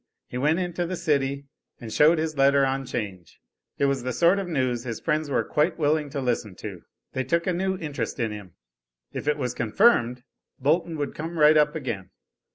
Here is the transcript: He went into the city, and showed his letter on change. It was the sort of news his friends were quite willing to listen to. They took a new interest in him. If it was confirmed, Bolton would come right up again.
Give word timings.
He 0.25 0.37
went 0.39 0.57
into 0.57 0.87
the 0.87 0.95
city, 0.95 1.45
and 1.79 1.93
showed 1.93 2.17
his 2.17 2.35
letter 2.35 2.65
on 2.65 2.87
change. 2.87 3.39
It 3.77 3.85
was 3.85 4.01
the 4.01 4.11
sort 4.11 4.39
of 4.39 4.47
news 4.47 4.83
his 4.83 4.99
friends 4.99 5.29
were 5.29 5.43
quite 5.43 5.77
willing 5.77 6.09
to 6.09 6.19
listen 6.19 6.55
to. 6.55 6.81
They 7.13 7.23
took 7.23 7.45
a 7.45 7.53
new 7.53 7.77
interest 7.77 8.19
in 8.19 8.31
him. 8.31 8.55
If 9.13 9.27
it 9.27 9.37
was 9.37 9.53
confirmed, 9.53 10.23
Bolton 10.59 10.97
would 10.97 11.13
come 11.13 11.37
right 11.37 11.55
up 11.55 11.75
again. 11.75 12.09